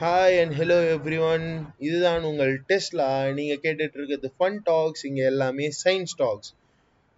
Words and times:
Hi 0.00 0.34
and 0.40 0.54
hello 0.58 0.76
everyone 0.94 1.44
இதுதான் 1.78 2.24
உங்கள் 2.30 2.50
டெஸ்ட்லா 2.68 3.06
நீங்கள் 3.36 3.60
கேட்டுட்டு 3.62 3.96
இருக்கிறது 3.98 4.28
ஃபன் 4.34 4.58
டாக்ஸ் 4.66 5.04
இங்கே 5.08 5.22
எல்லாமே 5.30 5.66
சயின்ஸ் 5.78 6.14
டாக்ஸ் 6.18 6.50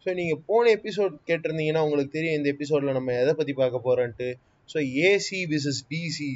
ஸோ 0.06 0.12
நீங்கள் 0.14 0.40
போன 0.48 0.64
எபிசோட் 0.76 1.14
கேட்டிருந்தீங்கன்னா 1.28 1.82
உங்களுக்கு 1.86 2.12
தெரியும் 2.12 2.36
இந்த 2.38 2.48
எபிசோடில் 2.54 2.96
நம்ம 2.98 3.14
எதை 3.22 3.32
பற்றி 3.34 3.54
பார்க்க 3.54 3.86
போகிறோன்ட்டு 3.86 4.28
so 4.68 4.78
AC 5.08 5.40
versus 5.54 5.80
DC 5.90 6.30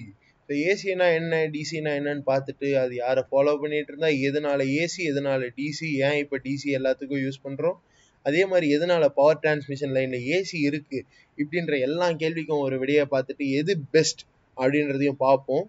so 0.49 0.55
ஏசினா 0.71 1.07
என்ன 1.19 1.43
டிசினா 1.55 1.93
என்னன்னு 2.01 2.25
பார்த்துட்டு 2.27 2.71
அது 2.77 2.97
யாரை 2.97 3.25
ஃபாலோ 3.29 3.55
பண்ணிகிட்டு 3.63 3.93
இருந்தால் 3.93 4.19
எதனால 4.31 4.67
ஏசி 4.81 5.05
எதனால 5.13 5.51
டிசி 5.59 5.91
ஏன் 6.09 6.19
இப்போ 6.23 6.39
டிசி 6.45 6.71
எல்லாத்துக்கும் 6.79 7.23
யூஸ் 7.27 7.41
பண்ணுறோம் 7.47 7.79
அதே 8.27 8.43
மாதிரி 8.47 8.67
எதனால 8.77 9.05
பவர் 9.13 9.41
டிரான்ஸ்மிஷன் 9.45 9.95
லைனில் 9.97 10.27
ஏசி 10.35 10.59
இருக்குது 10.69 11.07
இப்படின்ற 11.39 11.79
எல்லா 11.81 12.09
கேள்விக்கும் 12.21 12.65
ஒரு 12.67 12.79
விடையை 12.79 13.07
பார்த்துட்டு 13.15 13.47
எது 13.61 13.75
பெஸ்ட் 13.91 14.23
அப்படின்றதையும் 14.57 15.23
பார்ப்போம். 15.23 15.65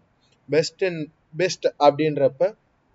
பெஸ்ட் 0.49 0.83
அண்ட் 0.89 1.03
பெஸ்ட் 1.37 1.67
அப்படின்றப்ப 1.85 2.41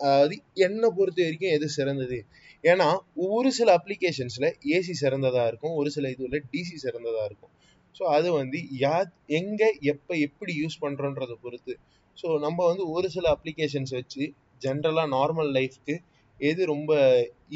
அதாவது 0.01 0.35
என்னை 0.67 0.89
பொறுத்த 0.97 1.21
வரைக்கும் 1.23 1.55
எது 1.57 1.69
சிறந்தது? 1.77 2.19
ஏன்னா 2.65 2.89
ஒரு 3.29 3.49
சில 3.59 3.69
அப்ளிகேஷன்ஸில் 3.79 4.49
ஏசி 4.77 4.95
சிறந்ததாக 5.03 5.47
இருக்கும் 5.51 5.75
ஒரு 5.81 5.91
சில 5.91 6.09
இதுவில் 6.15 6.45
டிசி 6.53 6.77
சிறந்ததாக 6.85 7.25
இருக்கும். 7.25 7.53
ஸோ 7.95 8.03
அது 8.17 8.29
வந்து 8.33 8.59
யா 8.83 8.97
எங்கே 9.39 9.69
எப்போ 9.93 10.13
எப்படி 10.27 10.53
யூஸ் 10.63 10.77
பண்ணுறோன்றதை 10.85 11.37
பொறுத்து. 11.45 11.75
ஸோ 12.17 12.29
நம்ம 12.39 12.59
வந்து 12.67 12.85
ஒரு 12.89 13.09
சில 13.17 13.27
அப்ளிகேஷன்ஸ் 13.37 13.93
வச்சு 13.99 14.23
ஜென்ரலாக 14.63 15.09
நார்மல் 15.17 15.51
லைஃப்க்கு 15.59 15.97
எது 16.41 16.63
ரொம்ப 16.67 16.93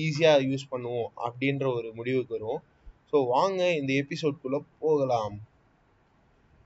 ஈஸியாக 0.05 0.47
யூஸ் 0.51 0.71
பண்ணுவோம் 0.73 1.11
அப்படின்ற 1.27 1.65
ஒரு 1.79 1.89
முடிவுக்கு 1.99 2.37
வருவோம். 2.37 2.63
ஸோ 3.11 3.19
வாங்க 3.27 3.61
இந்த 3.81 3.93
எபிசோட்குள்ளே 4.03 4.61
போகலாம். 4.85 5.35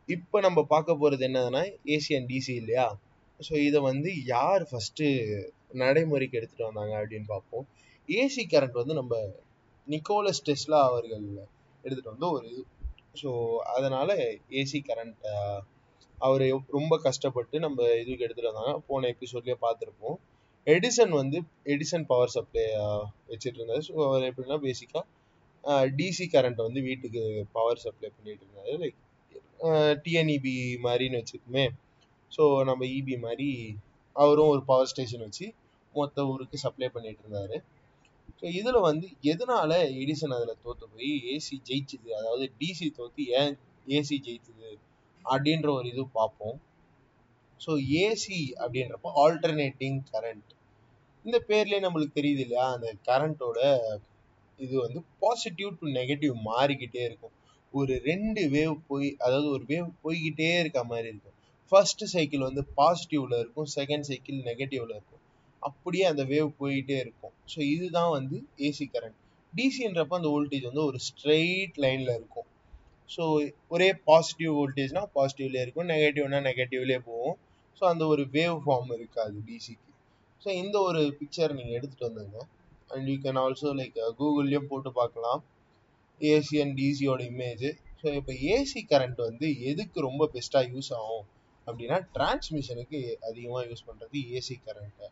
இப்போ 0.09 0.41
நம்ம 0.41 0.63
பார்க்க 0.73 1.01
போகிறது 1.03 1.25
என்னதுன்னா 1.29 1.63
ஏசி 1.95 2.11
அண்ட் 2.19 2.31
டிசி 2.33 2.53
இல்லையா? 2.63 2.87
ஸோ 3.41 3.55
இதை 3.69 3.81
வந்து 3.91 4.11
யார் 4.35 4.63
ஃபஸ்ட்டு 4.71 5.07
நடைமுறைக்கு 5.83 6.39
எடுத்துகிட்டு 6.39 6.69
வந்தாங்க 6.69 6.95
அப்படின்னு 7.01 7.29
பார்ப்போம். 7.35 7.67
ஏசி 8.09 8.43
கரண்ட் 8.53 8.81
வந்து 8.81 8.95
நம்ம 9.01 9.15
நிக்கோலஸ் 9.87 10.45
டெஸ்லா 10.49 10.79
அவர்கள் 10.91 11.27
எடுத்துகிட்டு 11.85 12.15
வந்து 12.15 12.29
ஒரு 12.37 12.47
இது. 12.53 12.63
ஸோ 13.21 13.31
அதனால் 13.75 14.15
ஏசி 14.61 14.81
கரண்ட் 14.89 15.27
அவர் 16.19 16.45
ரொம்ப 16.77 16.95
கஷ்டப்பட்டு 17.07 17.57
நம்ம 17.67 17.79
இதுக்கு 18.03 18.25
எடுத்துகிட்டு 18.27 18.53
வந்தாங்க. 18.53 18.75
போன 18.89 19.09
எபிசோட்லேயே 19.15 19.59
பார்த்துருப்போம். 19.67 20.17
எடிசன் 20.67 21.13
வந்து 21.21 21.39
எடிசன் 21.73 22.07
பவர் 22.13 22.35
சப்ளை 22.37 22.65
வச்சுட்டு 23.31 23.59
இருந்தார். 23.59 23.85
ஸோ 23.89 23.95
அவர் 24.09 24.29
எப்படின்னா 24.31 24.59
பேசிக்காக 24.67 25.05
டிசி 25.99 26.25
கரண்ட் 26.33 26.61
வந்து 26.67 26.81
வீட்டுக்கு 26.89 27.23
பவர் 27.57 27.83
சப்ளை 27.85 28.09
பண்ணிட்டு 28.17 28.45
இருந்தாரு. 28.47 28.73
லைக் 28.83 28.99
டிஎன்இபி 30.05 30.55
மாதிரின்னு 30.87 31.21
வச்சுக்குமே. 31.21 31.65
ஸோ 32.33 32.45
நம்ம 32.69 32.85
இபி 32.99 33.15
மாதிரி 33.27 33.49
அவரும் 34.17 34.53
ஒரு 34.55 34.63
பவர் 34.71 34.91
ஸ்டேஷன் 34.93 35.25
வச்சு 35.27 35.47
மொத்த 35.95 36.27
ஊருக்கு 36.33 36.57
சப்ளை 36.65 36.89
பண்ணிட்டு 36.89 37.23
இருந்தாரு. 37.25 37.57
ஸோ 38.39 38.45
இதில் 38.59 38.87
வந்து 38.89 39.07
எதனால 39.33 39.71
எடிசன் 40.01 40.35
அதில் 40.37 40.61
தோற்று 40.65 40.87
போய் 40.95 41.13
ஏசி 41.35 41.57
ஜெயிச்சுது? 41.69 42.09
அதாவது 42.19 42.45
டிசி 42.61 42.87
தோற்று 42.99 43.25
ஏன் 43.41 43.55
ஏசி 43.87 44.17
ஜெயிச்சுது? 44.27 44.71
அப்படின்ற 45.25 45.69
ஒரு 45.79 45.87
இது 45.93 46.03
பார்ப்போம். 46.19 46.57
ஸோ 47.61 47.73
ஏசி 48.05 48.41
அப்படின்றப்போ 48.63 49.11
ஆல்டர்னேட்டிங் 49.25 50.01
கரண்ட் 50.13 50.51
இந்த 51.25 51.39
பேர்லேயே 51.49 51.81
நம்மளுக்கு 51.85 52.19
தெரியுது 52.19 52.43
இல்லையா? 52.45 52.67
அந்த 52.75 52.89
கரண்ட்டோட 53.09 53.61
இது 54.61 54.75
வந்து 54.85 55.01
பாசிட்டிவ் 55.23 55.71
டு 55.81 55.87
நெகட்டிவ் 55.99 56.35
மாறிக்கிட்டே 56.51 57.03
இருக்கும். 57.09 57.35
ஒரு 57.75 57.95
ரெண்டு 58.09 58.43
வேவ் 58.55 58.77
போய் 58.91 59.09
அதாவது 59.19 59.49
ஒரு 59.55 59.65
வேவ் 59.73 59.89
போய்கிட்டே 60.05 60.51
இருக்க 60.61 60.81
மாதிரி 60.85 61.09
இருக்கும். 61.13 61.36
ஃபர்ஸ்ட் 61.73 62.05
சைக்கிள் 62.15 62.43
வந்து 62.49 62.63
பாசிட்டிவ்ல 62.79 63.37
இருக்கும் 63.43 63.69
செகண்ட் 63.77 64.07
சைக்கிள் 64.11 64.39
நெகட்டிவ்ல 64.51 64.93
இருக்கும். 64.99 65.23
அப்படியே 65.63 66.05
அந்த 66.13 66.23
வேவ் 66.33 66.51
போயிட்டே 66.61 66.97
இருக்கும். 67.05 67.35
ஸோ 67.53 67.59
இதுதான் 67.75 68.13
வந்து 68.19 68.37
ஏசி 68.69 68.87
கரண்ட் 68.95 69.19
டிசின்றப்ப 69.53 70.19
அந்த 70.21 70.31
வோல்டேஜ் 70.35 70.69
வந்து 70.71 70.85
ஒரு 70.91 70.99
ஸ்ட்ரெயிட் 71.09 71.77
லைன்ல 71.85 72.11
இருக்கும். 72.21 72.49
ஸோ 73.11 73.25
ஒரே 73.75 73.89
பாசிட்டிவ் 74.11 74.53
வோல்டேஜ்னா 74.61 75.03
பாசிட்டிவ்லேயே 75.17 75.65
இருக்கும் 75.65 75.91
நெகட்டிவ்னா 75.95 76.41
நெகட்டிவ்லேயே 76.49 77.01
போகும். 77.11 77.37
ஸோ 77.79 77.85
அந்த 77.93 78.05
ஒரு 78.13 78.23
வேவ் 78.37 78.59
ஃபார்ம் 78.65 78.93
இருக்காது 78.99 79.37
டிசிக்கு 79.49 79.91
ஸோ 80.43 80.49
இந்த 80.63 80.77
ஒரு 80.89 81.01
பிக்சர் 81.21 81.57
நீங்கள் 81.59 81.77
எடுத்துகிட்டு 81.79 82.09
வந்துங்க 82.09 82.39
and 82.95 83.07
you 83.11 83.17
can 83.25 83.39
also 83.43 83.69
uh, 83.69 83.77
like 83.79 83.97
கூகுள்லேயும் 84.19 84.69
போட்டு 84.71 84.91
பார்க்கலாம். 85.01 85.41
ஏசி 86.21 86.57
அண்ட் 86.63 86.77
டிசியோட 86.81 87.23
இமேஜ் 87.33 87.65
ஸோ 88.01 88.07
இப்போ 88.19 88.33
ஏசி 88.53 88.81
கரண்ட் 88.93 89.21
வந்து 89.29 89.47
எதுக்கு 89.71 89.99
ரொம்ப 90.09 90.29
பெஸ்ட்டாக 90.35 90.71
யூஸ் 90.75 90.91
ஆகும்? 90.99 91.25
அப்படின்னா 91.67 91.97
டிரான்ஸ்மிஷனுக்கு 92.17 93.01
அதிகமாக 93.29 93.63
யூஸ் 93.71 93.87
பண்ணுறது 93.89 94.19
ஏசி 94.37 94.57
கரண்ட்டை 94.67 95.09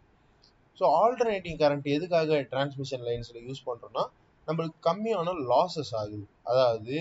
ஸோ 0.79 0.85
ஆல்டர்னேட்டிங் 1.01 1.59
கரண்ட் 1.63 1.89
எதுக்காக 1.97 2.39
டிரான்ஸ்மிஷன் 2.53 3.05
லைன்ஸில் 3.09 3.45
யூஸ் 3.49 3.61
பண்ணுறோன்னா 3.67 4.05
நம்மளுக்கு 4.49 4.79
கம்மியான 4.89 5.35
லாஸஸ் 5.53 5.93
ஆகுது. 6.01 6.25
அதாவது 6.43 6.97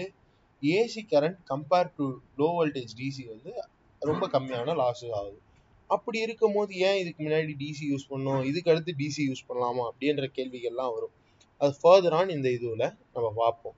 AC 0.61 1.01
current 1.13 1.39
compare 1.51 1.89
to 1.97 2.05
low 2.41 2.47
voltage 2.57 2.93
DC 2.99 3.23
வந்து 3.33 3.51
ரொம்ப 4.01 4.27
கம்மியான 4.27 4.75
லாஸஸ் 4.81 5.15
ஆகுது. 5.19 5.39
அப்படி 5.89 6.17
இருக்கும் 6.19 6.55
போது 6.57 6.71
ஏன் 6.87 6.99
இதுக்கு 7.01 7.21
முன்னாடி 7.23 7.53
டிசி 7.63 7.83
யூஸ் 7.91 8.05
பண்ணோம்? 8.09 8.43
இதுக்கு 8.49 8.71
அடுத்து 8.71 8.93
டிசி 9.01 9.21
யூஸ் 9.29 9.47
பண்ணலாமா? 9.49 9.83
அப்படின்ற 9.89 10.27
கேள்விகள்லாம் 10.37 10.93
வரும். 10.95 11.13
அது 11.61 11.73
ஃபர்தர் 11.81 12.15
ஆன் 12.19 12.29
இந்த 12.29 12.49
இதுவில் 12.49 12.87
நம்ம 13.13 13.27
பார்ப்போம். 13.41 13.75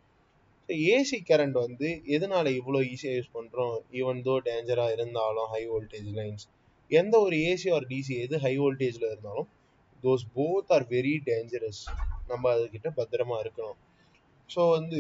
ஸோ 0.70 0.76
ஏசி 0.92 1.18
கரண்ட் 1.28 1.58
வந்து 1.60 1.88
எதனால 2.16 2.46
இவ்வளோ 2.60 2.80
ஈஸியாக 2.92 3.18
யூஸ் 3.18 3.36
பண்ணுறோம் 3.36 3.76
ஈவன் 4.00 4.22
தோ 4.28 4.36
டேஞ்சராக 4.48 4.96
இருந்தாலும் 4.96 5.50
ஹை 5.54 5.62
வோல்டேஜ் 5.72 6.10
லைன்ஸ் 6.20 6.46
எந்த 6.92 7.16
ஒரு 7.26 7.36
ஏசி 7.50 7.70
ஆர் 7.76 7.86
டிசி 7.92 8.16
எது 8.26 8.36
ஹை 8.46 8.54
வோல்டேஜில் 8.62 9.08
இருந்தாலும் 9.10 9.50
those 10.04 10.26
both 10.36 10.72
are 10.76 10.86
very 10.92 11.14
dangerous 11.30 11.84
நம்ம 12.30 12.44
அதுக்கிட்ட 12.54 12.90
பத்திரமா 13.00 13.38
இருக்கணும். 13.44 13.78
ஸோ 14.50 14.62
வந்து 14.78 15.00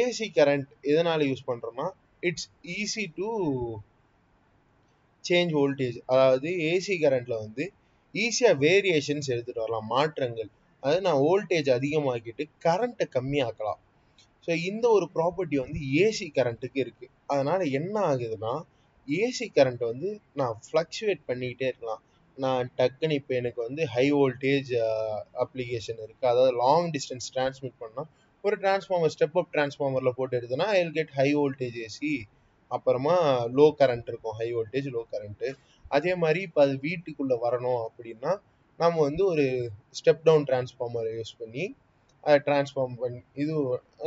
ஏசி 0.00 0.26
கரண்ட் 0.38 0.70
எதனால 0.92 1.20
யூஸ் 1.30 1.48
பண்ணுறோம்னா 1.50 1.86
it's 2.22 2.48
easy 2.76 3.04
to 3.18 3.28
change 5.24 5.52
voltage 5.58 5.98
அதாவது 6.12 6.48
ஏசி 6.70 6.94
கரண்ட்ல 7.02 7.34
வந்து 7.44 7.64
ஈஸியாக 8.14 8.56
வேரியேஷன்ஸ் 8.64 9.30
எடுத்துகிட்டு 9.32 9.64
வரலாம் 9.64 9.88
மாற்றங்கள். 9.94 10.50
அதாவது 10.82 11.04
நான் 11.08 11.22
வோல்டேஜ் 11.24 11.70
அதிகமாக்கிட்டு 11.76 12.44
கரண்ட்டை 12.66 13.06
கம்மியாக்கலாம். 13.16 13.80
ஸோ 14.44 14.52
இந்த 14.70 14.86
ஒரு 14.96 15.06
ப்ராப்பர்ட்டி 15.16 15.56
வந்து 15.64 15.80
ஏசி 16.04 16.26
கரண்ட்டுக்கு 16.38 16.78
இருக்குது 16.84 17.12
அதனால் 17.32 17.62
என்ன 17.78 17.94
ஆகுதுன்னா 18.10 18.54
ஏசி 19.08 19.46
கரண்ட் 19.56 19.82
வந்து 19.92 20.08
நான் 20.40 20.54
ஃப்ளக்சுவேட் 20.66 21.22
பண்ணிக்கிட்டே 21.30 21.66
இருக்கலாம். 21.70 22.02
நான் 22.38 22.70
டக்குன்னு 22.78 23.16
இப்போ 23.20 23.32
எனக்கு 23.40 23.60
வந்து 23.66 23.82
ஹை 23.94 24.04
வோல்டேஜ் 24.18 24.70
அப்ளிகேஷன் 25.42 26.00
இருக்குது 26.04 26.30
அதாவது 26.32 26.52
லாங் 26.62 26.88
டிஸ்டன்ஸ் 26.94 27.28
டிரான்ஸ்மிட் 27.34 27.76
பண்ணால் 27.82 28.08
ஒரு 28.44 28.56
டிரான்ஸ்ஃபார்மர் 28.62 29.12
ஸ்டெப் 29.14 29.36
அப் 29.40 29.52
டிரான்ஸ்ஃபார்மரில் 29.54 30.16
போட்டு 30.16 30.36
எடுத்தோன்னா 30.38 30.66
I 30.76 30.78
will 30.80 30.96
get 30.98 31.12
high 31.20 31.28
voltage 31.40 31.76
AC 31.84 32.12
அப்புறமா 32.70 33.14
லோ 33.58 33.66
கரண்ட் 33.80 34.08
இருக்கும். 34.12 34.36
ஹை 34.40 34.48
வோல்டேஜ் 34.56 34.88
லோ 34.96 35.02
கரண்ட்டு 35.12 35.48
அதே 35.96 36.12
மாதிரி 36.22 36.40
இப்போ 36.48 36.60
அது 36.66 36.74
வீட்டுக்குள்ளே 36.88 37.36
வரணும் 37.46 37.80
அப்படின்னா 37.86 38.32
நம்ம 38.78 38.96
வந்து 39.08 39.22
ஒரு 39.32 39.44
ஸ்டெப் 39.98 40.24
டவுன் 40.28 40.46
டிரான்ஸ்ஃபார்மர் 40.50 41.08
யூஸ் 41.18 41.34
பண்ணி 41.40 41.64
அதை 42.24 42.36
டிரான்ஸ்ஃபார்ம் 42.46 42.96
பண்ணி 43.02 43.20
இது 43.42 43.54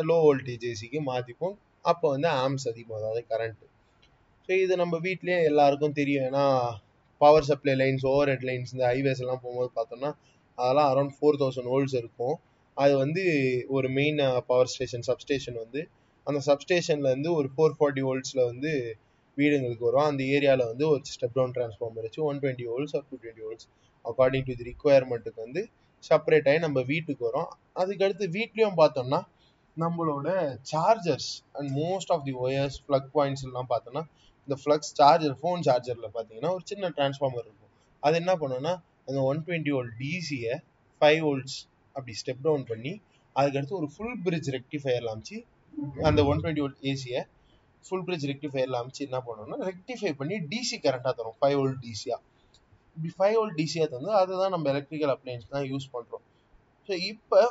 லோ 0.09 0.17
வோல்டேஜ் 0.25 0.65
ஏசிக்கு 0.71 0.99
மாற்றிப்போம் 1.11 1.55
அப்போ 1.91 2.05
வந்து 2.15 2.29
ஆம்ஸ் 2.43 2.67
அதிகமாக 2.71 2.99
அதாவது 3.01 3.21
கரண்ட்டு 3.31 3.65
ஸோ 4.49 4.53
இது 4.63 4.73
நம்ம 4.81 4.95
வீட்லேயே 5.05 5.37
எல்லாருக்கும் 5.49 5.95
தெரியும். 5.99 6.25
ஏன்னா 6.29 6.43
power 7.21 7.47
supply 7.49 7.73
lines 7.81 8.05
overhead 8.31 8.45
lines 8.49 8.71
இந்த 8.75 8.85
ஹைவேஸ் 8.91 9.21
எல்லாம் 9.23 9.41
போகும்போது 9.43 9.69
பார்த்தோம்னா 9.77 10.11
அதெல்லாம் 10.57 10.89
அரௌண்ட் 10.91 11.13
ஃபோர் 11.17 11.39
தௌசண்ட் 11.41 11.69
வோல்ட்ஸ் 11.73 11.97
இருக்கும். 12.01 12.35
அது 12.77 12.93
வந்து 13.03 13.23
ஒரு 13.75 13.87
மெயின் 13.97 14.19
பவர் 14.49 14.71
ஸ்டேஷன் 14.73 15.05
சப்ஸ்டேஷன் 15.09 15.57
வந்து 15.63 15.81
அந்த 16.27 16.39
சப்ஸ்டேஷன்லேருந்து 16.49 17.29
ஒரு 17.39 17.49
ஃபோர் 17.53 17.75
ஃபார்ட்டி 17.77 18.03
வோல்ட்ஸில் 18.07 18.43
வந்து 18.51 18.71
வீடுங்களுக்கு 19.37 19.85
வரும். 19.89 20.07
அந்த 20.11 20.21
ஏரியாவில் 20.35 20.69
வந்து 20.71 20.85
ஒரு 20.93 21.01
ஸ்டெப் 21.15 21.35
டவுன் 21.37 21.53
டிரான்ஸ்ஃபார்மர் 21.57 22.05
வச்சு 22.07 22.21
one 22.29 22.39
twenty 22.43 22.67
volts 22.71 22.95
or 22.97 23.05
two 23.09 23.17
twenty 23.23 23.45
volts 23.47 23.67
according 24.05 24.47
to 24.49 24.55
the 24.59 24.65
ரிக்குவயர்மெண்ட்டுக்கு 24.71 25.39
வந்து 25.45 25.61
செப்பரேட் 26.09 26.47
ஆகி 26.51 26.59
நம்ம 26.65 26.81
வீட்டுக்கு 26.91 27.23
வரும். 27.29 27.49
அதுக்கடுத்து 27.81 28.27
வீட்லேயும் 28.37 28.77
பார்த்தோம்னா 28.81 29.19
நம்மளோட 29.77 30.27
chargers 30.71 31.31
and 31.57 31.69
most 31.79 32.11
of 32.15 32.23
the 32.27 32.33
wires 32.45 32.77
plug 32.87 33.09
points 33.17 33.45
எல்லாம் 33.47 33.69
பார்த்தோம்னா 33.73 34.03
இந்த 34.47 34.55
ஃப்ளக்ஸ் 34.61 34.91
சார்ஜர் 34.99 35.35
ஃபோன் 35.41 35.63
சார்ஜரில் 35.67 36.13
பார்த்தீங்கன்னா 36.15 36.51
ஒரு 36.57 36.63
சின்ன 36.71 36.89
டிரான்ஸ்ஃபார்மர் 36.97 37.45
இருக்கும். 37.47 37.71
அது 38.03 38.15
என்ன 38.21 38.33
பண்ணுன்னா 38.41 38.73
அந்த 39.07 39.19
ஒன் 39.29 39.41
டுவெண்ட்டி 39.47 39.73
ஓல்ட் 39.77 39.93
டிசியை 40.03 40.53
ஃபைவ் 41.01 41.23
ஓல்ட்ஸ் 41.31 41.57
அப்படி 41.95 42.13
ஸ்டெப் 42.21 42.43
டவுன் 42.47 42.65
பண்ணி 42.71 42.93
அதுக்கடுத்து 43.35 43.75
ஒரு 43.79 43.87
ஃபுல் 43.95 44.17
பிரிட்ஜ் 44.25 44.49
ரெக்டிஃபையரில் 44.55 45.11
அமைச்சு 45.13 45.37
அந்த 46.09 46.21
ஒன் 46.29 46.41
டுவெண்ட்டி 46.43 46.63
ஓல்ட் 46.65 46.79
ஏசியை 46.91 47.21
ஃபுல் 47.85 48.05
பிரிட்ஜ் 48.07 48.25
ரெக்டிஃபையரில் 48.31 48.77
அமைச்சு 48.79 49.01
என்ன 49.07 49.19
பண்ணோம்னா 49.27 49.57
ரெக்டிஃபை 49.69 50.11
பண்ணி 50.21 50.35
டிசி 50.53 50.77
கரெக்டாக 50.85 51.13
தரும். 51.19 51.37
ஃபைவ் 51.41 51.57
ஓல்ட் 51.63 51.79
டிசியாக 51.85 52.19
ஃபைவ் 53.15 53.35
வோல்ட் 53.37 53.57
டிசியாக 53.61 53.87
தந்து 53.93 54.11
அதை 54.19 54.33
தான் 54.41 54.53
நம்ம 54.55 54.69
எலக்ட்ரிக்கல் 54.73 55.13
அப்ளைன்ஸ் 55.15 55.47
தான் 55.53 55.67
யூஸ் 55.71 55.87
பண்ணுறோம் 55.95 56.23
ஸோ 56.89 56.93
இப்போ 57.11 57.41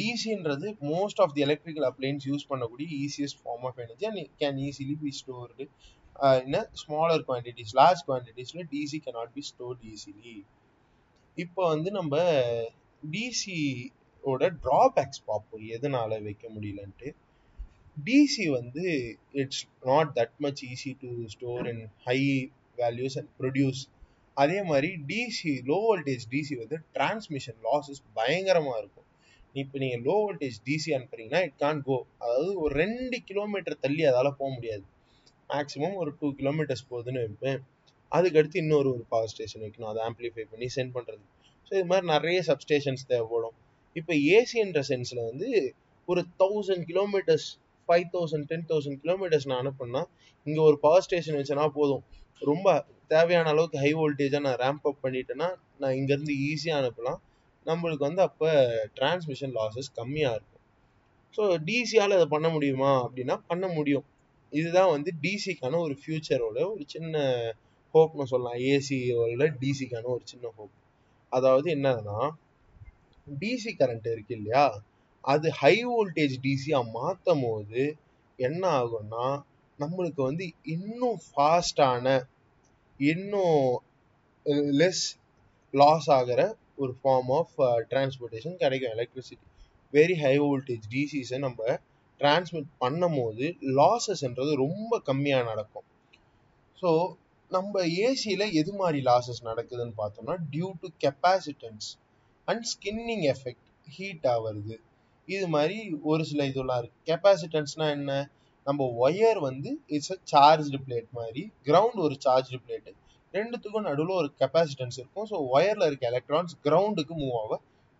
டிசின்றது 0.00 0.68
most 0.92 1.20
of 1.24 1.34
the 1.36 1.42
electrical 1.46 1.86
appliances 1.90 2.24
use 2.30 2.48
பண்ணக்கூடிய 2.50 2.88
easiest 3.04 3.40
form 3.42 3.64
of 3.68 3.80
energy 3.84 4.06
and 4.10 4.22
can 4.42 4.60
easily 4.68 4.96
be 5.04 5.12
stored 5.20 5.64
என்ன 6.44 6.58
smaller 6.82 7.24
quantities 7.28 7.74
large 7.80 8.02
குவான்டிட்டிஸில் 8.08 8.68
DC 8.74 8.98
can 9.06 9.10
not 9.10 9.32
be 9.34 9.42
stored 9.50 9.82
easily 9.92 10.36
இப்போ 11.36 11.62
வந்து 11.72 11.90
நம்ம 11.90 12.14
டிசியோட 13.02 14.44
ட்ராபேக்ஸ் 14.64 15.22
பார்ப்போம். 15.26 15.64
எதனால் 15.76 16.22
வைக்க 16.26 16.44
முடியலன்ட்டு. 16.54 17.08
டிசி 17.96 18.44
வந்து 18.58 18.84
it's 19.42 19.62
not 19.82 20.10
that 20.18 20.34
much 20.38 20.62
easy 20.70 20.92
to 21.02 21.10
store 21.34 21.68
in 21.72 21.84
high 22.06 22.18
values 22.78 23.16
and 23.20 23.30
produce 23.40 23.82
அதே 24.42 24.58
மாதிரி 24.70 24.88
டிசி 25.10 25.52
லோ 25.70 25.78
வோல்டேஜ் 25.86 26.24
டிசி 26.32 26.54
வந்து 26.62 26.76
டிரான்ஸ்மிஷன் 26.96 27.58
லாஸஸ் 27.66 28.00
பயங்கரமாக 28.18 28.80
இருக்கும். 28.82 29.06
இப்போ 29.62 29.76
நீங்கள் 29.82 30.02
லோ 30.08 30.16
வோல்டேஜ் 30.24 30.58
டிசி 30.68 30.90
அனுப்புறீங்கன்னா 30.96 31.40
இட் 31.46 31.58
கான் 31.62 31.80
கோ 31.86 31.96
அதாவது 32.24 32.50
ஒரு 32.64 32.72
ரெண்டு 32.82 33.18
கிலோமீட்டர் 33.30 33.76
தள்ளி 33.84 34.02
அதால் 34.10 34.36
போக 34.40 34.50
முடியாது. 34.56 34.84
மேக்ஸிமம் 35.52 35.96
ஒரு 36.02 36.10
டூ 36.20 36.28
கிலோமீட்டர்ஸ் 36.40 36.84
போகுதுன்னு 36.90 37.22
வைப்பேன். 37.24 37.60
அதுக்கடுத்து 38.12 38.58
இன்னொரு 38.64 38.88
ஒரு 38.96 39.04
பவர் 39.12 39.32
ஸ்டேஷன் 39.34 39.62
வைக்கணும். 39.66 39.90
அதை 39.92 40.00
ஆம்ப்ளிஃபை 40.08 40.44
பண்ணி 40.52 40.68
சென்ட் 40.76 40.94
பண்ணுறது 40.96 41.24
ஸோ 41.68 41.72
இது 41.78 41.86
மாதிரி 41.92 42.06
நிறைய 42.14 42.38
சப்ஸ்டேஷன்ஸ் 42.48 43.04
தேவைப்படும். 43.12 43.56
இப்போ 44.00 44.12
ஏசின்ற 44.36 44.80
சென்ஸில் 44.90 45.22
வந்து 45.30 45.48
ஒரு 46.08 46.22
thousand 46.42 46.84
kilometres 46.90 47.48
five 47.88 48.06
thousand 48.12 48.46
ten 48.46 48.66
thousand 48.68 48.98
kilometres 49.04 49.46
நான் 49.46 49.60
அனுப்புனா 49.64 50.04
இங்கே 50.44 50.60
ஒரு 50.60 50.78
பவர் 50.78 51.02
ஸ்டேஷன் 51.02 51.34
வச்சேன்னா 51.34 51.66
போதும். 51.68 52.04
ரொம்ப 52.42 52.86
தேவையான 53.06 53.48
அளவுக்கு 53.48 53.78
ஹை 53.78 53.94
வோல்டேஜாக 53.94 54.40
நான் 54.40 54.60
ரேம்ப் 54.64 54.86
அப் 54.88 55.04
பண்ணிட்டேன்னா 55.04 55.48
நான் 55.78 55.92
இங்கேருந்து 55.92 56.34
ஈஸியாக 56.48 56.80
அனுப்பலாம். 56.82 57.20
நம்மளுக்கு 57.66 58.04
வந்து 58.04 58.22
அப்போ 58.22 58.48
டிரான்ஸ்மிஷன் 58.94 59.54
லாஸஸ் 59.54 59.88
கம்மியாக 59.94 60.34
இருக்கும். 60.34 60.62
ஸோ 61.38 61.58
டிசியால் 61.64 62.10
அதை 62.10 62.26
பண்ண 62.26 62.48
முடியுமா? 62.48 62.90
அப்படின்னா 63.06 63.40
பண்ண 63.46 63.68
முடியும். 63.68 64.04
இதுதான் 64.52 64.90
வந்து 64.90 65.10
டிசிக்கான 65.22 65.78
ஒரு 65.78 65.98
ஃபியூச்சரோட 66.02 66.58
ஒரு 66.72 66.84
சின்ன 66.86 67.14
ஹோப்னு 67.94 68.22
சொல்லலாம். 68.22 68.58
ஏசியோட 68.72 69.48
டிசிக்கான 69.60 70.02
ஒரு 70.02 70.24
சின்ன 70.24 70.50
ஹோப் 70.56 70.74
அதாவது 71.28 71.68
என்னதுன்னா 71.74 72.18
டிசி 73.40 73.70
கரண்ட் 73.78 74.08
இருக்கு 74.10 74.34
இல்லையா? 74.36 74.64
அது 75.26 75.48
ஹை 75.60 75.76
வோல்டேஜ் 75.90 76.34
டிசியாக 76.46 76.92
மாற்றும் 76.98 77.44
போது 77.46 77.82
என்ன 78.38 78.62
ஆகும்னா 78.80 79.26
நம்மளுக்கு 79.78 80.20
வந்து 80.22 80.44
இன்னும் 80.74 81.18
ஃபாஸ்டான 81.28 82.06
இன்னும் 83.00 83.58
லெஸ் 84.80 85.04
லாஸ் 85.74 86.08
ஆகிற 86.18 86.40
ஒரு 86.82 86.92
ஃபார்ம் 87.00 87.30
ஆஃப் 87.38 87.54
டிரான்ஸ்போர்ட்டேஷன் 87.90 88.56
கிடைக்கும். 88.62 88.94
எலக்ட்ரிசிட்டி 88.96 89.44
வெரி 89.92 90.16
ஹை 90.24 90.34
வோல்டேஜ் 90.38 90.86
டிசிஸை 90.94 91.38
நம்ம 91.38 91.60
டிரான்ஸ்மிட் 92.20 92.70
பண்ணும் 92.78 93.16
போது 93.20 93.46
லாஸஸ்ன்றது 93.80 94.52
ரொம்ப 94.64 95.00
கம்மியாக 95.08 95.48
நடக்கும். 95.50 95.86
ஸோ 96.78 96.90
நம்ம 97.50 97.82
ஏசியில் 98.06 98.52
எது 98.60 98.72
மாதிரி 98.72 99.00
லாஸஸ் 99.10 99.42
நடக்குதுன்னு 99.50 99.96
பார்த்தோம்னா 100.02 100.36
due 100.52 100.68
to 100.82 100.88
capacitance 101.04 101.88
and 102.48 102.64
skinning 102.72 103.24
effect 103.34 103.64
heat 103.86 104.26
ஆகிறது 104.32 104.76
இது 105.28 105.46
மாதிரி 105.48 105.76
ஒரு 106.02 106.22
சில 106.24 106.44
இதெல்லாம் 106.44 106.80
இருக்கு. 106.82 106.98
கெப்பாசிட்டன்ஸ்னா 107.10 107.86
என்ன? 107.96 108.12
நம்ம 108.66 108.84
ஒயர் 109.04 109.38
வந்து 109.40 109.70
இட்ஸ் 109.96 110.12
அ 110.14 110.18
சார்ஜ்டு 110.32 110.78
பிளேட் 110.86 111.10
மாதிரி 111.12 111.42
கிரவுண்ட் 111.66 112.00
ஒரு 112.06 112.14
சார்ஜ்டு 112.24 112.58
பிளேட் 112.64 112.88
ரெண்டுத்துக்கும் 113.34 113.86
நடுவில் 113.88 114.18
ஒரு 114.20 114.28
கெப்பாசிட்டன்ஸ் 114.40 114.98
இருக்கும். 115.00 115.26
ஸோ 115.30 115.36
ஒயரில் 115.54 115.86
இருக்க 115.86 116.04
எலக்ட்ரான்ஸ் 116.06 116.54
கிரவுண்டுக்கு 116.66 117.14
மூவ் 117.22 117.36
ஆக 117.42 117.54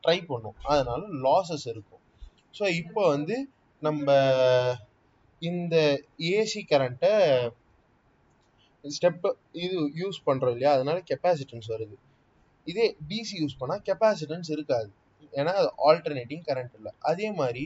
ட்ரை 0.04 0.18
பண்ணும். 0.26 0.56
அதனால 0.64 1.00
லாசஸ் 1.26 1.66
இருக்கும். 1.72 2.02
ஸோ 2.54 2.64
இப்போ 2.80 3.02
வந்து 3.08 3.36
நம்ம 3.82 4.06
இந்த 5.42 5.76
ஏசி 6.36 6.60
கரண்ட்டை 6.70 7.12
ஸ்டெப் 8.84 9.24
இது 9.62 9.76
யூஸ் 10.00 10.18
பண்ணுறோம் 10.26 10.54
இல்லையா? 10.54 10.72
அதனால 10.72 10.98
கெப்பாசிட்டன்ஸ் 11.10 11.68
வருது. 11.74 11.96
இதே 12.66 12.86
டிசி 13.08 13.34
யூஸ் 13.42 13.58
பண்ணால் 13.60 13.82
கெப்பாசிட்டன்ஸ் 13.88 14.48
இருக்காது. 14.50 14.88
ஏன்னா 15.40 15.52
அது 15.60 15.68
ஆல்டர்னேட்டிங் 15.88 16.44
கரண்ட் 16.48 16.74
இல்லை. 16.78 16.92
அதே 17.10 17.28
மாதிரி 17.40 17.64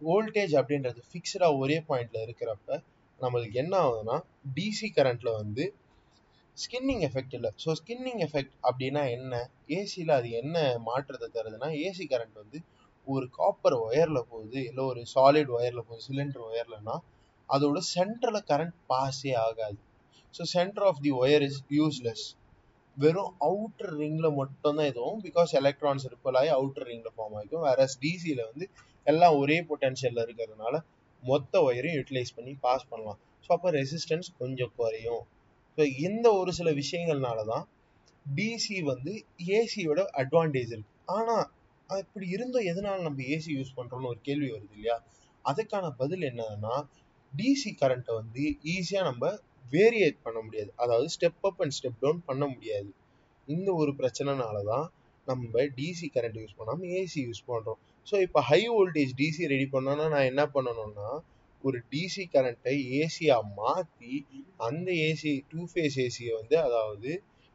வோல்டேஜ் 0.00 0.54
அப்படின்றது 0.60 1.00
ஃபிக்ஸ்டாக 1.08 1.58
ஒரே 1.62 1.76
பாயிண்ட்டில் 1.88 2.24
இருக்கிறப்ப 2.26 2.78
நம்மளுக்கு 3.20 3.56
என்ன 3.62 3.74
ஆகுதுன்னா 3.84 4.16
டிசி 4.56 4.88
கரண்ட்டில் 4.98 5.38
வந்து 5.40 5.64
ஸ்கின்னிங் 6.56 7.02
எஃபெக்ட் 7.08 7.34
இல்லை. 7.38 7.50
ஸோ 7.62 7.70
ஸ்கின்னிங் 7.80 8.20
எஃபெக்ட் 8.26 8.54
அப்படின்னா 8.68 9.02
என்ன? 9.16 9.34
ஏசியில் 9.78 10.12
அது 10.18 10.28
என்ன 10.40 10.56
மாற்றத்தை 10.88 11.28
தருதுன்னா 11.36 11.68
ஏசி 11.86 12.04
கரண்ட் 12.12 12.36
வந்து 12.42 12.58
ஒரு 13.06 13.26
காப்பர் 13.38 13.76
ஒயரில் 13.86 14.28
போகுது 14.30 14.58
இல்லை 14.68 14.82
ஒரு 14.90 15.02
சாலிட் 15.14 15.52
ஒயரில் 15.56 15.86
போகுது 15.88 16.06
சிலிண்டர் 16.08 16.44
ஒயர்லன்னா 16.48 16.96
அதோட 17.48 17.78
சென்டரில் 17.94 18.46
கரண்ட் 18.50 18.76
பாஸே 18.92 19.32
ஆகாது. 19.46 19.78
So 20.34 20.42
centre 20.56 20.86
of 20.90 21.00
the 21.06 21.12
wire 21.22 21.44
is 21.48 21.60
useless 21.78 22.26
வெறும் 23.02 23.32
அவுட்டர் 23.48 23.92
ரிங்ல 24.00 24.26
மட்டும்தான் 24.38 24.88
இதுவும் 24.92 25.20
பிகாஸ் 25.26 25.50
எலக்ட்ரான்ஸ் 25.60 26.06
ரிப்பல் 26.12 26.38
ஆகி 26.40 26.50
அவுட்டர் 26.58 26.88
ரிங்ல 26.90 27.10
ஃபார்ம் 27.16 27.34
ஆகிக்கும். 27.38 27.64
வேற 27.68 27.86
டிசியில் 28.04 28.42
வந்து 28.50 28.66
எல்லாம் 29.06 29.36
ஒரே 29.42 29.58
பொட்டன்ஷியல்ல 29.68 30.24
இருக்கிறதுனால 30.26 30.74
மொத்த 31.22 31.52
ஒயரையும் 31.68 31.96
யூட்டிலைஸ் 31.98 32.36
பண்ணி 32.36 32.52
பாஸ் 32.64 32.88
பண்ணலாம். 32.90 33.18
ஸோ 33.44 33.50
அப்போ 33.56 33.70
ரெசிஸ்டன்ஸ் 33.78 34.28
கொஞ்சம் 34.42 34.72
குறையும். 34.78 35.22
ஸோ 35.78 35.82
இந்த 36.06 36.26
ஒரு 36.40 36.52
சில 36.58 36.70
விஷயங்கள்னால 36.80 37.44
தான் 37.52 37.64
டிசி 38.26 38.76
வந்து 38.92 39.12
ஏசியோட 39.58 40.00
அட்வான்டேஜ் 40.22 40.72
இருக்கு. 40.74 40.94
ஆனால் 41.16 41.44
அப்படி 41.90 42.26
இருந்தும் 42.36 42.66
எதனால 42.72 42.98
நம்ம 43.06 43.22
ஏசி 43.34 43.50
யூஸ் 43.58 43.76
பண்றோம்னு 43.78 44.10
ஒரு 44.12 44.20
கேள்வி 44.28 44.48
வருது 44.54 44.74
இல்லையா? 44.76 44.96
அதுக்கான 45.44 45.86
பதில் 46.00 46.24
என்னன்னா 46.30 46.74
டிசி 47.32 47.70
கரண்ட்டை 47.82 48.12
வந்து 48.20 48.42
ஈஸியாக 48.74 49.08
நம்ம 49.10 49.24
வேரியேட் 49.72 50.18
பண்ண 50.22 50.38
முடியாது. 50.46 50.70
அதாவது 50.76 51.08
step 51.16 51.44
up 51.44 51.60
and 51.62 51.76
step 51.78 52.00
down 52.02 52.22
பண்ண 52.26 52.44
முடியாது. 52.46 52.90
இந்த 53.48 53.68
ஒரு 53.82 53.92
பிரச்சனைனால 54.00 54.56
தான் 54.64 54.86
நம்ம 55.26 55.64
டிசி 55.76 56.06
கரண்ட் 56.14 56.38
யூஸ் 56.40 56.58
பண்ணாமல் 56.58 56.92
ஏசி 56.98 57.20
யூஸ் 57.26 57.42
பண்ணுறோம் 57.48 57.80
ஸோ 58.06 58.14
இப்போ 58.26 58.40
ஹை 58.48 58.60
வோல்டேஜ் 58.74 59.12
டிசி 59.18 59.42
ரெடி 59.52 59.66
பண்ணோன்னா 59.74 60.06
நான் 60.14 60.28
என்ன 60.30 60.42
பண்ணணும்னா 60.54 61.08
ஒரு 61.64 61.78
டிசி 61.92 62.24
கரண்ட்டை 62.34 62.74
ஏசியாக 63.00 63.50
மாற்றி 63.58 64.14
அந்த 64.68 64.88
ஏசி 65.08 65.32
டூ 65.50 65.62
ஃபேஸ் 65.72 65.98
ஏசியை 66.04 66.32
வந்து 66.38 66.56
அதாவது 66.66 67.10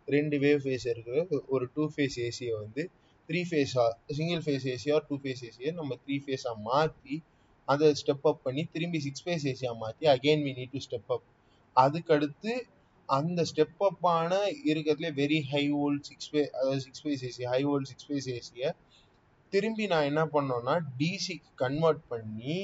ரெண்டு 0.08 0.36
வேவ் 0.44 0.62
ஃபேஸ் 0.66 0.86
இருக்கிற 0.92 1.20
ஒரு 1.56 1.66
டூ 1.76 1.86
ஃபேஸ் 1.94 2.18
ஏசியை 2.28 2.54
வந்து 2.60 2.84
த்ரீ 3.30 3.40
ஃபேஸாக 3.50 3.90
சிங்கிள் 4.18 4.44
ஃபேஸ் 4.46 4.68
ஏசியாக 4.74 5.02
டூ 5.08 5.16
ஃபேஸ் 5.24 5.44
ஏசியை 5.50 5.72
நம்ம 5.80 5.96
த்ரீ 6.04 6.18
ஃபேஸாக 6.26 6.58
மாற்றி 6.68 7.16
அதை 7.68 7.88
ஸ்டெப் 8.02 8.28
அப் 8.30 8.44
பண்ணி 8.46 8.64
திரும்பி 8.74 9.00
சிக்ஸ் 9.06 9.24
ஃபேஸ் 9.26 9.46
ஏசியாக 9.54 9.76
மாற்றி 9.84 10.06
again 10.12 10.44
we 10.48 10.52
need 10.60 10.74
to 10.76 10.82
step 10.86 11.12
up 11.12 11.26
அதுக்கடுத்து 11.76 12.54
அந்த 13.10 13.40
ஸ்டெப் 13.50 13.84
அப்பான 13.88 14.30
இருக்கிறதுலே 14.72 15.12
very 15.22 15.40
high 15.52 15.64
volt 15.84 16.06
six 16.10 16.30
phase 16.32 16.42
அதாவது 16.56 16.82
six 16.86 17.04
phase 17.04 17.24
AC 17.30 17.44
high 17.54 17.62
volt 17.72 17.90
six 17.92 18.08
phase 18.08 18.30
ஏசியை 18.36 18.70
திரும்பி 19.54 19.86
நான் 19.92 20.10
என்ன 20.12 20.22
பண்ணோன்னா 20.36 20.76
டிசிக்கு 21.00 21.50
கன்வெர்ட் 21.64 22.04
பண்ணி 22.14 22.58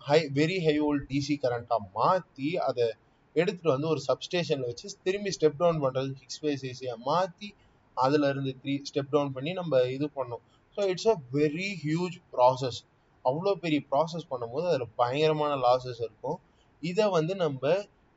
high 0.00 0.20
very 0.38 0.58
high 0.66 0.76
volt 0.88 1.06
DC 1.10 1.34
கரண்ட்டாக 1.42 1.88
மாற்றி 1.98 2.50
அதை 2.68 2.86
எடுத்துட்டு 3.36 3.72
வந்து 3.74 3.90
ஒரு 3.94 4.00
சப்ஸ்டேஷனில் 4.08 4.68
வச்சு 4.70 4.86
திரும்பி 5.06 5.30
ஸ்டெப் 5.36 5.58
டவுன் 5.58 5.82
பண்ணுறது 5.82 6.08
சிக்ஸ் 6.20 6.40
ஃபேஸ் 6.42 6.64
ஏசியை 6.70 6.94
மாற்றி 7.08 7.48
அதில் 7.96 8.26
இருந்து 8.30 8.52
த்ரீ 8.62 8.74
ஸ்டெப் 8.90 9.12
டவுன் 9.14 9.32
பண்ணி 9.36 9.52
நம்ம 9.52 9.82
இது 9.96 10.06
பண்ணோம். 10.16 10.42
So 10.76 10.80
it's 10.92 11.10
a 11.12 11.16
very 11.36 11.68
huge 11.84 12.16
process 12.34 12.78
அவ்வளோ 13.24 13.52
பெரிய 13.64 13.80
ப்ராசஸ் 13.90 14.28
பண்ணும்போது 14.30 14.66
அதில் 14.70 14.94
பயங்கரமான 14.96 15.52
லாசஸ் 15.66 16.00
இருக்கும். 16.06 16.38
இதை 16.82 17.06
வந்து 17.16 17.34
நம்ம 17.36 17.62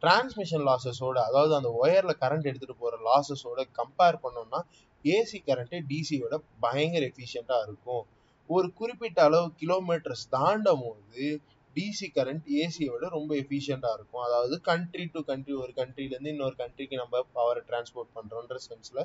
டிரான்ஸ்மிஷன் 0.03 0.65
லாஸஸோட 0.69 1.17
அதாவது 1.29 1.53
அந்த 1.59 1.69
ஒயரில் 1.81 2.19
கரண்ட் 2.23 2.49
எடுத்துகிட்டு 2.49 2.81
போகிற 2.83 2.97
லாஸஸோட 3.09 3.61
கம்பேர் 3.79 4.17
பண்ணோம்னா 4.23 4.59
ஏசி 5.05 5.39
கரண்ட்டு 5.49 5.79
டிசியோட 5.91 6.35
பயங்கர 6.65 7.03
எஃபிஷியண்ட்டாக 7.11 7.65
இருக்கும். 7.67 8.03
ஒரு 8.49 8.67
குறிப்பிட்ட 8.79 9.19
அளவு 9.27 9.47
கிலோமீட்டர்ஸ் 9.61 10.25
தாண்டும் 10.35 10.83
போது 10.85 11.27
டிசி 11.75 12.07
கரண்ட் 12.17 12.47
ஏசியோட 12.63 13.03
ரொம்ப 13.15 13.31
எஃபிஷியண்ட்டாக 13.43 13.97
இருக்கும். 13.97 14.23
அதாவது 14.27 14.55
கண்ட்ரி 14.69 15.05
டு 15.13 15.21
கண்ட்ரி 15.29 15.53
ஒரு 15.63 15.71
கண்ட்ரிலேருந்து 15.79 16.33
இன்னொரு 16.35 16.55
கண்ட்ரிக்கு 16.61 16.95
நம்ம 17.03 17.23
பவரை 17.37 17.61
டிரான்ஸ்போர்ட் 17.69 18.11
பண்ணுறோன்ற 18.17 18.57
சென்ஸில் 18.67 19.01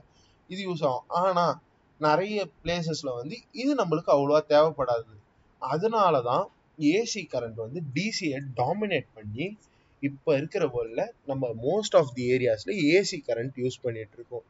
இது 0.51 0.61
யூஸ் 0.69 0.85
ஆகும். 0.91 1.07
ஆனால் 1.23 1.55
நிறைய 2.01 2.39
பிளேசஸில் 2.63 3.17
வந்து 3.21 3.37
இது 3.63 3.73
நம்மளுக்கு 3.81 4.13
அவ்வளோவா 4.17 4.43
தேவைப்படாது. 4.55 5.15
அதனால 5.63 6.21
தான் 6.31 6.45
ஏசி 6.79 7.23
கரண்ட் 7.33 7.59
வந்து 7.67 7.81
டிசியை 7.97 8.39
டாமினேட் 8.61 9.09
பண்ணி 9.17 9.47
இப்போ 10.03 10.31
இருக்கிற 10.37 10.65
வேர்ல்டில் 10.75 11.11
நம்ம 11.31 11.51
மோஸ்ட் 11.67 11.97
ஆஃப் 12.01 12.13
தி 12.17 12.25
ஏரியாஸில் 12.35 12.73
ஏசி 12.97 13.19
கரண்ட் 13.29 13.57
யூஸ் 13.63 13.79
பண்ணிட்டு 13.83 14.17
இருக்கோம். 14.19 14.45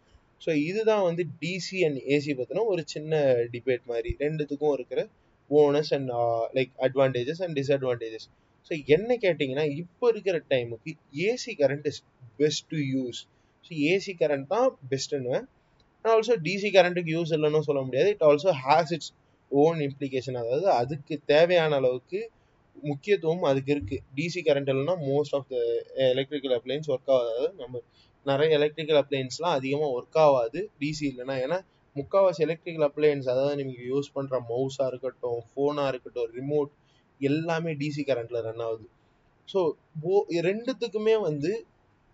ஸோ 0.44 0.50
இதுதான் 0.68 1.04
வந்து 1.08 1.22
டிசி 1.42 1.78
அண்ட் 1.86 2.00
ஏசி 2.14 2.32
பற்றின 2.40 2.64
ஒரு 2.72 2.82
சின்ன 2.94 3.22
டிபேட் 3.54 3.84
மாதிரி. 3.92 4.10
ரெண்டுத்துக்கும் 4.24 4.74
இருக்கிற 4.78 5.00
onus 5.50 5.92
and 5.96 6.10
like 6.56 6.72
advantages 6.86 7.42
and 7.44 7.56
disadvantages 7.58 8.26
so 8.70 8.74
என்ன 8.94 9.10
கேட்டிங்கன்னா 9.24 9.64
இப்போ 9.82 10.06
இருக்கிற 10.14 10.36
டைமுக்கு 10.52 10.92
AC 11.28 11.52
current 11.62 11.86
is 11.90 12.00
best 12.40 12.66
to 12.72 12.80
use 12.94 13.20
so 13.64 13.72
AC 13.92 14.12
current 14.22 14.46
தான் 14.46 14.68
பெஸ்ட்டுன்னு 14.90 15.36
ஆல்சோ 16.04 16.34
டிசி 16.48 16.68
கரண்ட்டுக்கு 16.74 17.10
யூஸ் 17.16 17.32
இல்லைன்னு 17.36 17.66
சொல்ல 17.68 17.80
முடியாது. 17.86 18.08
It 18.14 18.26
also 18.28 18.52
has 18.64 18.92
its 18.96 19.12
own 19.50 19.78
implication 19.86 20.38
அதாவது 20.42 20.66
அதுக்கு 20.80 21.14
தேவையான 21.32 21.74
அளவுக்கு 21.80 22.20
முக்கியத்துவம் 22.90 23.44
அதுக்கு 23.50 23.70
இருக்கு. 23.75 23.97
டிசி 24.18 24.40
கரண்ட் 24.49 24.70
இல்லைன்னா 24.73 24.97
most 25.08 25.35
of 25.38 25.49
the 25.52 25.56
electrical 26.12 26.54
appliances 26.58 26.90
work 26.94 27.12
ஆகாது. 27.16 27.47
நம்ம 27.62 27.82
நிறைய 28.26 28.56
எலக்ட்ரிக்கல் 28.58 29.00
அப்ளைன்ஸ்லாம் 29.02 29.56
அதிகமாக 29.58 29.90
ஒர்க் 29.99 30.20
ஆகாது 30.26 30.61
டிசி 30.82 31.04
இல்லைன்னா. 31.12 31.37
ஏன்னா 31.44 31.58
முக்கால்வாசி 31.97 32.40
எலக்ட்ரிக்கல் 32.47 32.87
அப்ளையன்ஸ் 32.88 33.28
அதாவது 33.32 33.54
நீங்கள் 33.61 33.87
யூஸ் 33.92 34.08
பண்ணுற 34.16 34.37
மவுஸாக 34.50 34.90
இருக்கட்டும் 34.92 35.40
ஃபோனாக 35.49 35.92
இருக்கட்டும் 35.92 36.28
ரிமோட் 36.38 36.70
எல்லாமே 37.20 37.70
டிசி 37.82 38.02
கரண்ட்டில் 38.11 38.44
ரன் 38.49 38.64
ஆகுது. 38.66 38.87
ஸோ 39.49 39.61
போ 40.02 40.12
ரெண்டுத்துக்குமே 40.49 41.14
வந்து 41.28 41.52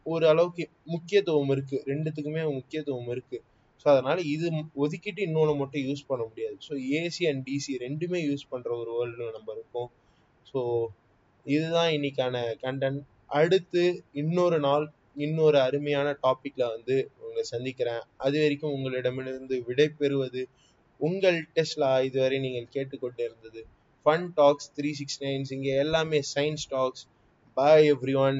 ஒரு 0.07 0.25
அளவுக்கு 0.33 0.65
முக்கியத்துவம் 0.95 1.53
இருக்கு. 1.55 1.77
ரெண்டுத்துக்குமே 1.91 2.43
முக்கியத்துவம் 2.59 3.11
இருக்கு. 3.15 3.39
ஸோ 3.81 3.87
அதனால் 3.93 4.21
இது 4.35 4.47
ஒதுக்கிட்டு 4.85 5.21
இன்னொன்று 5.29 5.55
மட்டும் 5.61 5.85
யூஸ் 5.89 6.09
பண்ண 6.11 6.23
முடியாது. 6.31 6.57
ஸோ 6.67 6.75
ஏசி 6.99 7.25
அண்ட் 7.31 7.43
டிசி 7.49 7.73
ரெண்டுமே 7.87 8.21
யூஸ் 8.29 8.45
பண்ணுற 8.53 8.71
ஒரு 8.83 8.93
வேர்ல்டு 8.99 9.27
நம்ம 9.37 9.53
இருக்கோம். 9.57 9.89
ஸோ 10.53 10.61
இதுதான் 11.47 11.91
இன்னைக்கான 11.91 12.37
கண்டென்ட் 12.63 13.03
அடுத்து 13.27 13.83
இன்னொரு 14.13 14.59
நாள் 14.59 14.85
இன்னொரு 15.15 15.59
அருமையான 15.59 16.09
டாப்பிக்ல 16.23 16.63
வந்து 16.69 16.97
உங்களை 17.21 17.43
சந்திக்கிறேன். 17.43 18.03
அது 18.17 18.37
வரைக்கும் 18.41 18.73
உங்களிடமிருந்து 18.73 19.57
விடை 19.65 19.89
பெறுவது 19.89 20.43
உங்கள் 21.01 21.39
டெஸ்ட்லா 21.55 21.91
இதுவரை 22.05 22.39
நீங்கள் 22.39 22.69
கேட்டுக்கொண்டு 22.71 23.23
இருந்தது 23.25 23.61
fun 24.07 24.27
talks 24.35 24.71
three 24.77 24.91
six 24.91 25.21
nines 25.23 25.53
இங்கே 25.53 25.73
எல்லாமே 25.77 26.21
science 26.35 26.67
talks 26.69 27.05
by 27.57 27.87
every 27.93 28.15
one 28.27 28.39